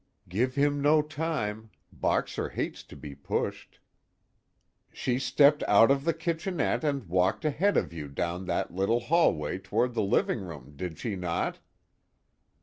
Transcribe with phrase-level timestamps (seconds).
[0.27, 3.79] Give him no time Boxer hates to be pushed.
[4.91, 9.59] "She stepped out of the kitchenette and walked ahead of you down that little hallway
[9.59, 11.59] toward the living room, did she not?"